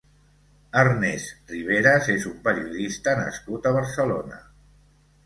[0.83, 4.41] Ernest Riveras és un periodista nascut a Barcelona.